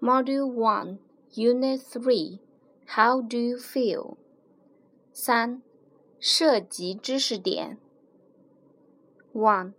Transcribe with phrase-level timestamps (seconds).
[0.00, 0.98] Module One,
[1.32, 2.40] Unit Three.
[2.86, 4.18] How do you feel?
[5.12, 5.62] 三，
[6.20, 7.78] 涉及知识点。
[9.32, 9.72] One，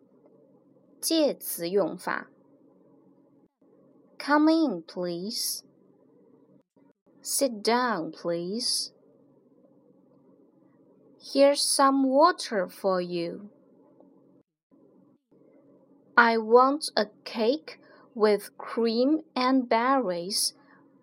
[0.99, 2.29] 介词用法。
[4.17, 5.63] Come in, please.
[7.21, 8.91] Sit down, please.
[11.19, 13.49] Here's some water for you.
[16.15, 17.79] I want a cake
[18.13, 20.53] with cream and berries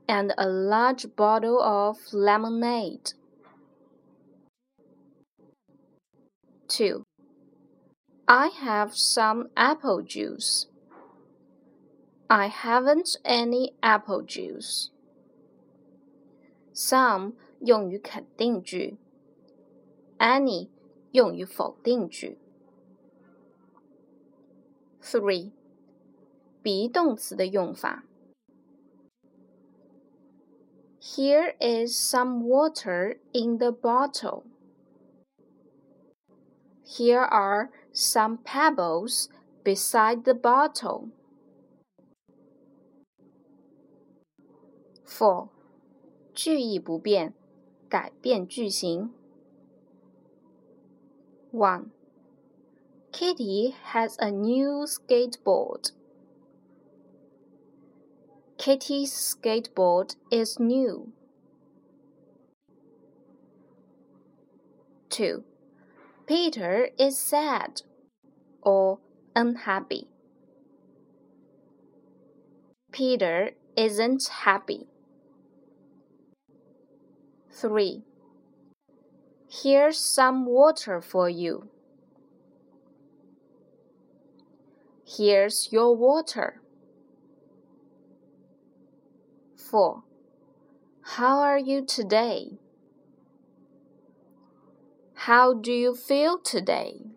[0.09, 3.13] and a large bottle of lemonade.
[6.69, 7.05] 2.
[8.27, 10.67] I have some apple juice.
[12.31, 14.91] I haven't any apple juice.
[16.73, 18.97] Some 用于肯定句，
[20.19, 20.69] any
[21.11, 22.39] 用于否定句。
[25.03, 25.53] Three
[26.67, 28.05] ，be 动词的用法。
[31.01, 34.45] Here is some water in the bottle.
[36.85, 39.29] Here are some pebbles
[39.65, 41.09] beside the bottle.
[45.05, 45.49] 4.
[46.33, 47.35] 句意不变，
[47.89, 49.13] 改变句型。
[51.53, 51.91] 1.
[53.13, 55.91] Kitty has a new skateboard.
[58.58, 61.14] Kitty's skateboard is new.
[65.10, 65.44] 2.
[66.26, 67.82] Peter is sad
[68.64, 69.00] or
[69.36, 70.08] unhappy.
[72.92, 74.88] Peter isn't happy.
[77.52, 78.04] 3.
[79.50, 81.70] Here's some water for you.
[85.06, 86.62] Here's your water.
[89.70, 90.04] 4.
[91.18, 92.60] How are you today?
[95.14, 97.17] How do you feel today?